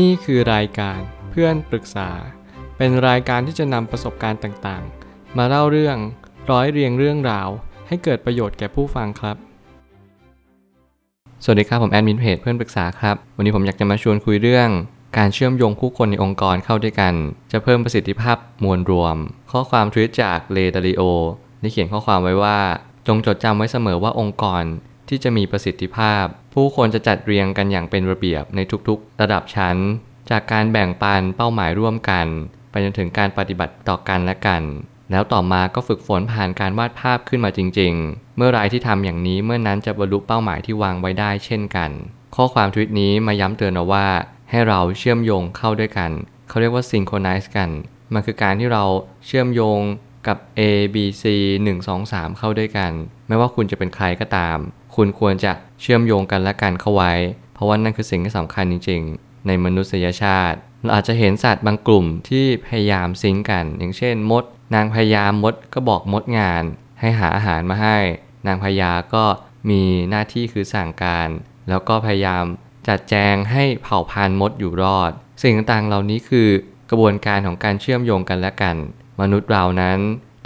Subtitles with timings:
[0.00, 2.10] นี่คือรายการเพื่อนปรึกษา
[2.76, 5.96] เป็นรายการที่จะนำประสบการณ์ต่างๆ มาเล่าเรื่อง
[6.50, 7.48] ร้อยเรียงเรื่องราว
[7.88, 9.36] ให้เกิดประโยชน์แก่ผู้ฟังครับ
[11.44, 14.68] สวัสดีครับผมแอดมินเพจเพื่อนปรึกษาครับ วันนี้ผมอยากจะมาชวนคุยเรื่อง
[15.18, 17.14] การเชื่อมโยงผู้คนในองค์กรเข้าด้วยกัน
[17.52, 19.16] จะเพิ่มประสิทธิภาพมวลรวม
[19.50, 21.02] ข้อความทวิตจากเลดาริโอ
[21.60, 22.58] ได้เขียนข้อความไว้ว่า
[23.06, 24.62] จงจดจำไว้เสมอว่าองค์กร
[25.12, 26.24] ที่จะมีประสิทธิภาพ
[26.54, 29.76] ผู้คนจะจัดเรียงกันอย่างเป็นระเบียบในทุกๆ ระดับชั้น
[30.30, 32.26] จากการแบ่งปันเป้าหมายร่วมกัน
[32.70, 34.62] ไปจนถึงการปฏิบัติต่อกันและกัน
[35.10, 41.90] แล้วต่อมาก็ฝึกฝนผ่านการวาดภาพขึ้นมาจริง ๆ เมื่อไรที่ทำอย่างนี้เมื่อนั้นจะบรรลุเป้าหมายที่วางไว้ได้เช่นกัน
[42.36, 44.06] ข้อความทวิตนี้มาย้ำเตือนเราว่า
[44.50, 46.10] ให้เราเชื่อมโยงเข้าด้วยกัน
[46.48, 47.70] เขาเรียกว่า synchronize กัน
[48.12, 48.84] มันคือการที่เรา
[49.26, 49.80] เชื่อมโยง
[50.26, 50.60] กับ A
[50.94, 51.24] B C
[51.62, 52.92] 1 2 3 เข้าด้วยกัน
[53.28, 54.58] ไม่ว่าคุณจะเป็นใครก็ตาม
[54.96, 57.12] คุณควรจะเชื่อมโยงกันและกันเข้าไว้
[57.54, 64.44] เพราะว่านั่นคือสิ่งที่สำคัญจริง ๆ ในมนุษยชาติ เราอาจจะเห็นสัตว์บางกลุ่มที่พยายามซิงกัน อย่างเช่น มด
[64.74, 66.62] นางพญามดก็บอกมดงาน
[67.00, 67.98] ให้หาอาหารมาให้
[68.46, 69.24] นางพญาก็
[69.70, 71.28] มีหน้าที่คือสั่งการ
[71.68, 72.44] แล้วก็พยายาม
[72.88, 76.48] จัดแจงให้เผ่าพันธุ์มดอยู่รอด สิ่งต่างๆเหล่านี้คือ
[76.90, 78.76] กระบวนการของการเชื่อมโยงกันและกัน
[79.20, 79.98] มนุษย์เรานั้น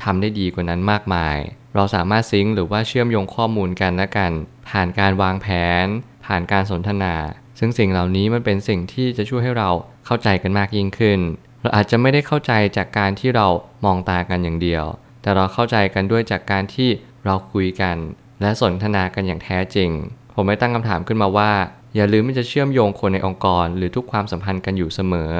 [0.02, 1.36] ทำได้ดีกว่านั้นมากมาย
[1.76, 4.32] เราสามารถซิงค์หรือว่าเชื่อมโยงข้อมูลกันและกัน
[4.68, 5.46] ผ่านการวางแผ
[5.84, 5.86] น
[6.26, 7.14] ผ่านการสนทนา
[7.58, 9.70] ซึ่งสิ่งเหล่านี้มันเป็นสิ่งที่จะช่วยให้เรา
[10.06, 11.20] เข้าใจกันมากยิ่งขึ้น
[11.60, 13.46] เราอาจจะไม่ได้เข้าใจจากการที่เรา
[13.84, 14.84] มองตากันอย่างเดียว
[15.22, 16.88] แต่เราเข้าใจกันด้วยจากการที่
[17.24, 17.96] เราคุยกัน
[18.40, 19.90] และสนทนากันอย่างแท้จริง
[20.34, 21.52] ผมไม่ตั้งคำถามขึ้นมาว่า
[21.96, 25.32] อย่าลืมที่จะเชื่อมโยงคนในองค์กร หรือทุกความสัมพันธ์กันอยู่เสมอ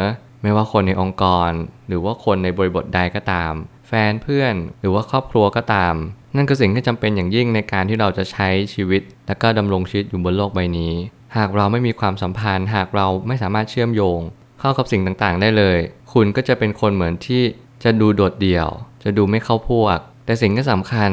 [0.43, 1.51] ไม่ว่าคนในองค์กร
[1.89, 3.53] หรือว่าคนในบริบทใดก็ตาม
[3.89, 5.95] แฟนเพื่อน หรือว่าครอบครัวก็ตาม
[6.37, 10.93] นั่นคือสิ่งที่จำเป็นอย่างยิ่งในการที่เราจะใช้ชีวิต และก็ดำรงชีวิตอยู่บนโลกใบนี้
[11.37, 14.21] หากเราไม่มีความสัมพันธ์ หากเราไม่สามารถเชื่อมโยง
[14.61, 15.79] เข้ากับสิ่งต่างๆ ได้เลย
[16.13, 17.43] คุณก็จะเป็นคนเหมือนที่
[17.85, 18.69] จะดูโดดเดี่ยว
[19.05, 21.11] จะดูไม่เข้าพวก แต่สิ่งที่สำคัญ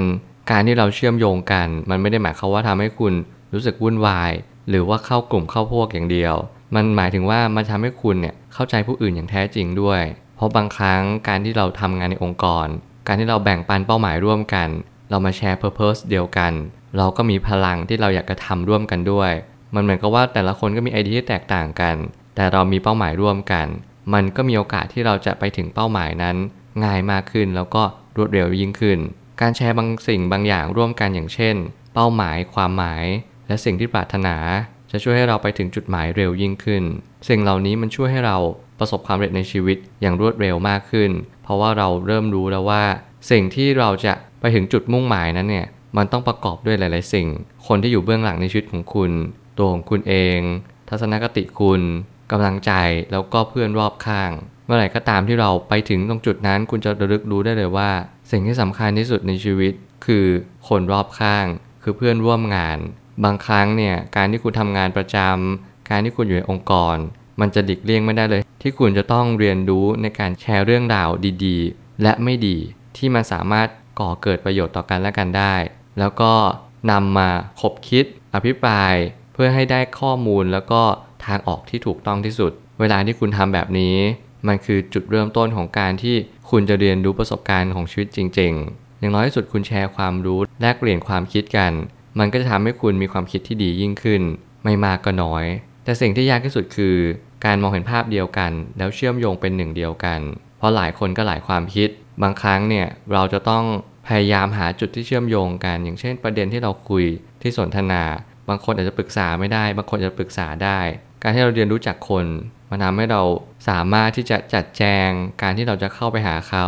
[0.52, 3.14] การที่เราเชื่อมโยงกัน มันไม่ได้หมายความว่าทำให้คุณ
[3.54, 4.32] รู้สึกวุ่นวาย
[4.70, 6.36] หรือว่าเข้ากลุ่มเข้าพวกอย่างเดียว
[6.76, 10.02] มันหมายถึงว่ามันทำให้คุณเนี่ยเข้าใจผู้อื่นอย่างแท้จริงด้วย
[10.36, 12.68] เพราะบางครั้งการที่เราทำงานในองค์กร
[13.08, 14.70] การที่เราแบ่งปันเป้าหมายร่วมกัน
[15.14, 16.54] เรามาแชร์ purpose เดียวกัน
[16.98, 19.32] เราก็มีพลังที่เราอยากจะทำร่วมกันด้วย
[19.76, 21.96] มันเหมือนกับว่าแต่ละคนก็มีไอเดียที่แตกต่างกัน
[22.36, 23.68] แต่เรามีเป้าหมายร่วมกัน
[24.14, 26.36] มันก็มีโอกาสที่เราจะไปถึงเป้าหมายนั้น
[26.84, 27.84] ง่ายมากขึ้นแล้วก็
[28.18, 29.00] รวดเร็วยิ่งขึ้น
[29.42, 31.56] การแชร์บางสิ่งบางอย่างร่วมกันอย่างเช่น
[31.94, 33.06] เป้าหมาย ความหมาย
[33.48, 34.36] และสิ่งที่ปรารถนา
[34.92, 36.84] จะช่วยให้เราไปถึงจุดหมายเร็วยิ่งขึ้น
[37.28, 38.38] สิ่งเหล่านี้มันช่วยให้เรา
[38.80, 41.12] ประสบความสำเร็จในชีวิตอย่างรวดเร็วมากขึ้น
[41.44, 42.84] เพราะว่าเราเริ่มรู้แล้วว่า
[43.30, 45.68] สิ่งที่เราจะไปถึงจุดมุ่งหมายนั้นเนี่ย
[45.98, 47.28] มันต้องประกอบด้วยหลาย ๆ สิ่ง
[47.68, 49.12] คนที่อยู่เบื้องหลังในชีวิตของคุณ
[49.58, 50.40] ตัวของคุณเอง
[50.90, 51.82] ทัศนคติคุณ
[52.32, 52.72] กำลังใจ
[53.12, 54.32] แล้วก็เพื่อนรอบข้าง
[54.66, 57.92] เมื่อไหร่ก็ตามที่เราไปถึงตรงจุดนั้น คุณจะระลึกรู้ได้เลยว่า
[58.32, 59.74] สิ่งที่สำคัญที่สุดในชีวิต
[60.06, 60.26] คือ
[60.68, 61.46] คนรอบข้าง
[61.84, 62.78] คือเพื่อนร่วมงาน
[63.24, 66.96] บางครั้งเนี่ยการที่คุณทำงานประจำการที่คุณอยู่ในองค์กร
[67.40, 71.10] มันจะดิกเลี่ยงไม่ได้เลย ที่คุณจะต้องเรียนรู้ในการแชร์เรื่องราว
[71.46, 72.58] ดี ๆ และไม่ดี
[72.98, 73.68] ที่มันสามารถ
[74.00, 75.56] ก่อเกิดประโยชน์ต่อกันและกันได้
[76.00, 76.34] แล้วก็
[76.92, 78.06] นำมาคบคิด
[78.36, 78.94] อภิปราย
[79.34, 80.82] เพื่อให้ได้ข้อมูลแล้วก็
[81.26, 83.96] ทางออกที่ถูกต้องที่สุด เวลาที่คุณทำแบบนี้
[84.48, 86.16] มันคือจุดเริ่มต้นของการที่
[86.50, 91.72] คุณจะเรียนรู้ประสบการณ์ของชีวิตจริง ๆ อย่างน้อยที่สุดคุณแชร์ความรู้แลกเปลี่ยนความคิดกัน
[92.20, 94.22] มันก็จะทำให้คุณมีความคิดที่ดียิ่งขึ้น
[94.64, 95.46] ไม่มากก็น้อย
[95.84, 96.96] แต่สิ่งที่ยากที่สุดคือ
[97.46, 100.20] การมองเห็นภาพเดียวกัน แล้วเชื่อมโยงเป็นหนึ่งเดียวกัน
[100.58, 101.90] เพราะหลายคนก็หลายความคิด
[102.22, 103.64] บางครั้งเนี่ยเราจะต้อง
[104.08, 107.06] พยายามหาจุดที่เชื่อมโยงกัน อย่างเช่น ประเด็นที่เราคุย
[107.42, 108.04] ที่สนทนา
[108.50, 110.80] บางคนอาจจะปรึกษาไม่ได้ บางคนจะปรึกษาได้
[111.22, 112.26] การที่เราเรียนรู้จักคน
[112.70, 113.22] มันทำให้เรา
[113.70, 115.10] สามารถที่จะจัดแจง
[115.42, 116.68] การที่เราจะเข้าไปหาเขา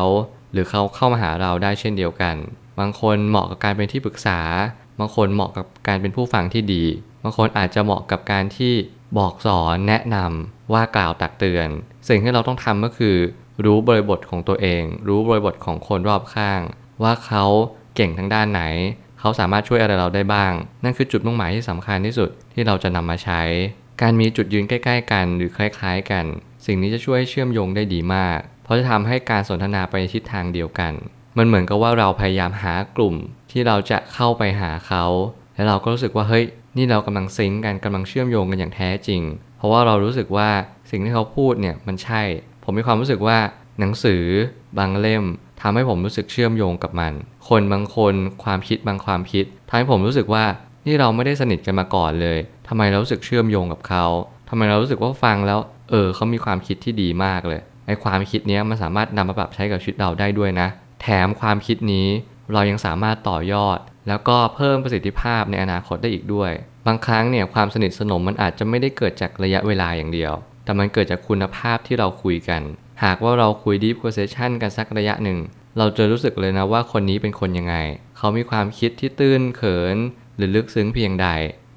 [0.51, 2.35] หรือเขาเข้ามาหาเราได้เช่นเดียวกัน
[2.79, 4.39] บางคนเหมาะกับการเป็นที่ปรึกษา
[4.99, 6.83] บางคนเหมาะกับการเป็นผู้ฟังที่ดี
[7.23, 8.73] บางคนอาจจะเหมาะกับการที่
[9.17, 11.67] บอกสอนแนะนำว่ากล่าวตักเตือน
[12.07, 13.15] สิ่งที่เราต้องทำก็คือ
[13.63, 16.61] รู้บริบทของตัวเอง รู้บริบทของคนรอบข้าง
[17.03, 17.45] ว่าเขา
[17.95, 18.63] เก่งทางด้านไหน
[19.19, 20.53] เขาสามารถช่วยอะไรเราได้บ้าง
[20.83, 23.41] นั่นคือจุดมุ่งหมายที่สำคัญที่สุดที่เราจะนำมาใช้
[24.01, 26.25] การมีจุดยืนใกล้ๆ กันหรือคล้ายๆ กัน
[26.65, 30.93] สิ่งนี้จะช่วยเชื่อมโยงได้ดีมาก เพราะจะทำให้การสนทนาไปในทิศทางเดียวกัน
[31.37, 33.15] มันเหมือนกับว่าเราพยายามหากลุ่ม
[33.51, 35.05] ที่เราจะเข้าไปหาเขา
[35.55, 36.45] แล้วเราก็รู้สึกว่าเฮ้ย
[36.77, 39.21] นี่เรากำลังซิงก์กันกำลังเชื่อมโยงกันอย่างแท้จริง
[39.57, 40.49] เพราะว่าเรารู้สึกว่า
[40.91, 42.21] สิ่งที่เขาพูดเนี่ยมันใช่
[42.65, 43.37] ผมมีความรู้สึกว่า
[43.79, 44.23] หนังสือ
[44.77, 45.23] บางเล่ม
[45.61, 47.13] ทำให้ผมรู้สึกเชื่อมโยงกับมัน
[47.49, 50.45] คนบางคนความคิดบางความคิดทำให้ผมรู้สึกว่า
[50.85, 54.05] นี่เราไม่ได้สนิทกันมาก่อนเลยทำไมเรารู้สึกเชื่อมโยงกับเขา
[54.49, 55.59] ทำไมเรารู้สึกว่าฟังแล้ว
[55.89, 60.67] เออเขามีความคิดที่ดีมากเลยไอความคิดนี้มันสามารถนำมาปรับใช้กับชีวิตเราได้ด้วยนะ
[61.01, 62.07] แถมความคิดนี้
[62.53, 66.51] เรายังสามารถต่อยอด แล้วก็เพิ่มประสิทธิภาพในอนาคตได้อีกด้วย
[66.87, 70.33] บางครั้งเนี่ยความสนิทสนมมันอาจจะไม่ได้เกิดจากระยะเวลาอย่างเดียว
[70.65, 72.61] แต่มันเกิดจากคุณภาพที่เราคุยกัน
[73.03, 75.39] หากว่าเราคุย deep conversation กันสักระยะหนึ่ง
[75.77, 77.75] เราจะรู้สึกเลยนะว่าคนนี้เป็นคนยังไง
[78.17, 79.97] เขามีความคิดที่ตื้นเขิน
[80.35, 81.27] หรือลึกซึ้งเพียงใด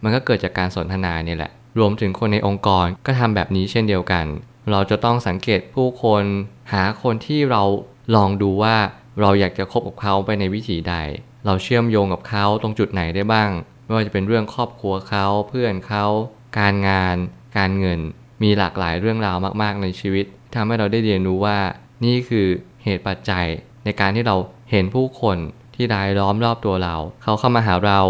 [0.03, 4.27] มันก็เกิดจากการสนทนาเนี่ยแหละ รวมถึงคนในองค์กรก็ทำแบบนี้เช่นเดียวกัน
[4.71, 6.25] เราจะต้องสังเกตผู้คน
[6.73, 7.63] หาคนที่เรา
[8.15, 8.77] ลองดูว่า
[9.21, 10.95] เราอยากจะคบกับเขาไปในวิถีใด
[11.47, 13.51] เราเชื่อมโยงกับเขาตรงจุดไหนได้บ้าง
[13.85, 16.05] ไม่ว่าจะเป็นเรื่องครอบครัวเขา เพื่อนเขา
[16.59, 17.17] การงาน
[17.57, 18.01] การเงิน
[18.43, 21.59] มีหลากหลายเรื่องราวมาก ๆ ในชีวิตทำให้เราได้เรียนรู้ว่า
[22.05, 22.47] นี่คือ
[22.85, 23.47] เหตุปัจจัย
[23.85, 24.37] ในการที่เรา
[24.71, 25.39] เห็นผู้คน
[25.75, 28.01] ที่รายล้อมรอบตัวเรา เขาเข้ามาหาเรา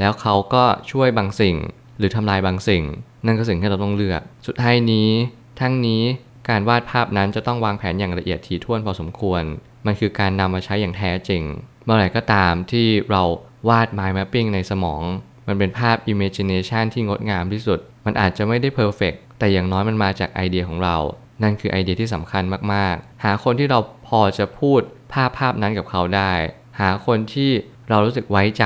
[0.00, 1.56] แล้วเขาก็ช่วยบางสิ่ง
[1.98, 2.84] หรือทำลายบางสิ่ง
[3.26, 5.08] นั่นก็สิ่งที่เราต้องเลือก สุดท้ายนี้
[5.60, 6.02] ทั้งนี้
[6.48, 9.42] การวาดภาพนั้นจะต้องวางแผนอย่างละเอียดถี่ถ้วนพอสมควร
[9.86, 11.42] มันคือการนำมาใช้อย่างแท้จริง
[11.84, 13.22] เมื่อไหร่ก็ตามที่เรา
[13.68, 15.02] วาด mind mapping ในสมอง
[15.46, 20.96] มันเป็นภาพ imagination ที่งดงามที่สุด มันอาจจะไม่ได้ perfect แต่อย่างน้อยมันมาจากไอเดียของเรา
[21.42, 22.42] นั่นคือไอเดียที่สำคัญ
[22.72, 24.80] มากๆ หาคนที่เราพอจะพูด
[25.12, 26.32] ภาพภาพนั้นกับเขาได้
[26.80, 27.50] หาคนที่
[27.88, 28.64] เรารู้สึกไว้ใจ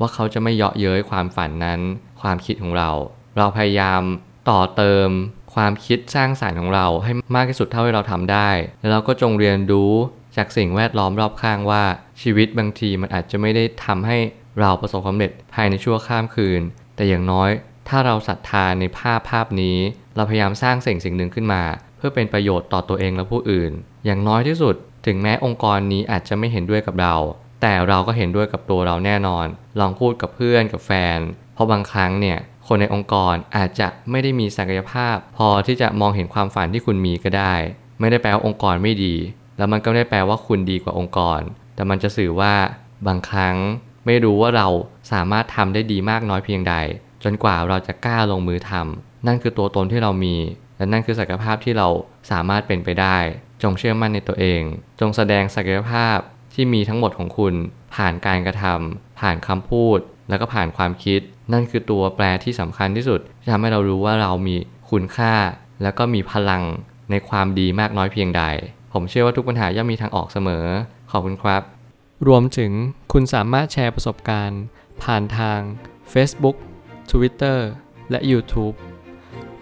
[0.00, 1.80] ว่าเขาจะไม่เยาะเย้ยความฝันนั้น
[2.20, 2.90] ความคิดของเรา
[3.38, 4.02] เราพยายาม
[4.50, 5.08] ต่อเติม
[5.54, 8.50] ความคิดสร้างสารรค์ของเราให้มากที่สุดเท่าที่เราทำได้
[8.80, 9.92] แล้วเราก็จงเรียนรู้
[10.36, 11.84] จากสิ่งแวดล้อมรอบข้างว่า
[12.22, 14.18] ชีวิตบางทีมันอาจจะไม่ได้ทำให้
[14.60, 16.62] เราประสบความสำเร็จภายในชั่วข้ามคืน
[16.96, 17.50] แต่อย่างน้อย
[17.88, 19.78] ถ้าเราศรัทธาในภาพภาพนี้
[20.16, 21.62] เราพยายามสร้างสิ่งสิ่งหนึ่งขึ้นมา
[21.96, 23.72] เพื่อเป็นประโยชน์ต่อตัวเองและผู้อื่น
[24.04, 24.74] อย่างน้อยที่สุด
[25.06, 27.14] ถึงแม้องค์กรนี้อาจจะไม่เห็นด้วยกับเรา
[27.62, 29.46] แต่เราก็เห็นด้วยกับตัวเราแน่นอน
[29.80, 31.18] ลองพูดกับเพื่อนกับแฟน
[31.54, 37.54] เพราะบางครั้งเนี่ยคนในองค์กรอาจจะไม่ได้มีศักยภาพ พอที่จะมองเห็นความฝันที่คุณมีก็ได้
[38.00, 39.14] ไม่ได้แปลว่าองค์กรไม่ดี
[39.58, 41.40] แล้วมันก็ไม่ได้แปลว่าคุณดีกว่าองค์กร
[41.74, 42.54] แต่มันจะสื่อว่า
[43.06, 43.56] บางครั้ง
[44.06, 44.68] ไม่รู้ว่าเรา
[45.12, 46.74] สามารถทำได้ดีมากน้อยเพียงใด
[47.24, 50.36] จนกว่าเราจะกล้าลงมือทำ นั่นคือตัวตนที่เรามี
[50.76, 51.88] และนั่นคือศักยภาพที่เรา
[52.30, 53.16] สามารถเป็นไปได้
[53.62, 54.62] จงเชื่อมั่นในตัวเอง
[55.00, 56.18] จงแสดงศักยภาพ
[56.54, 57.54] ที่มีทั้งหมดของคุณ
[57.94, 59.98] ผ่านการกระทำผ่านคำพูด
[60.28, 61.20] แล้วก็ผ่านความคิด
[61.52, 64.56] นั่นคือตัวแปรที่สำคัญที่สุดที่ทำให้เรารู้ว่าเรามี
[64.90, 65.34] คุณค่า
[65.82, 66.62] แล้วก็มีพลัง
[67.10, 68.42] ในความดีมากน้อยเพียงใด
[68.92, 70.66] ผมเชื่อว่าทุกปัญหาย่อมมีทางออกเสมอ
[71.10, 71.62] ขอบคุณครับ
[72.28, 72.72] รวมถึง
[73.12, 74.62] คุณสามารถแชร์ประสบการณ์
[75.02, 75.60] ผ่านทาง
[76.12, 76.56] Facebook
[77.10, 77.58] Twitter
[78.10, 78.74] และ YouTube